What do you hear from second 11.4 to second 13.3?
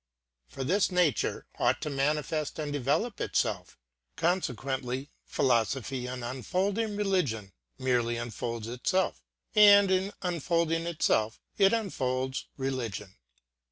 it unfolds religion.